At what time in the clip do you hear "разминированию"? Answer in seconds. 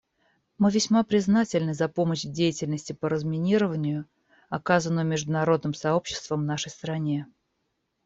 3.07-4.07